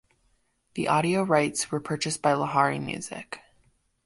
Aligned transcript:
The 0.73 0.87
audio 0.87 1.21
rights 1.21 1.69
were 1.69 1.79
purchased 1.79 2.23
by 2.23 2.31
Lahari 2.33 2.83
Music. 2.83 3.37